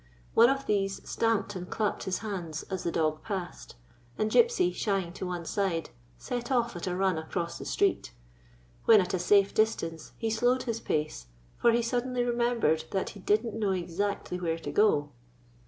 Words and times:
One 0.33 0.49
of 0.49 0.65
these 0.65 1.07
stamped 1.07 1.55
and 1.55 1.69
clapped 1.69 2.05
his 2.05 2.17
hands 2.25 2.63
as 2.71 2.81
the 2.83 2.91
dog 2.91 3.21
passed; 3.21 3.75
and 4.17 4.31
Gypsy, 4.31 4.73
shying 4.73 5.13
to 5.13 5.27
one 5.27 5.45
side, 5.45 5.91
set 6.17 6.49
off 6.49 6.75
at 6.75 6.87
a 6.87 6.95
run 6.95 7.19
across 7.19 7.59
the 7.59 7.65
street. 7.65 8.11
When 8.85 8.99
at 8.99 9.13
a 9.13 9.19
safe 9.19 9.53
dis 9.53 9.75
tance, 9.75 10.13
he 10.17 10.31
slowed 10.31 10.63
his 10.63 10.79
pace, 10.79 11.27
for 11.59 11.71
he 11.71 11.83
suddenly 11.83 12.23
re 12.23 12.35
membered 12.35 12.85
that 12.89 13.09
he 13.11 13.19
did 13.19 13.45
n't 13.45 13.53
know 13.53 13.73
exactly 13.73 14.39
where 14.39 14.57
to 14.57 14.71
go. 14.71 15.11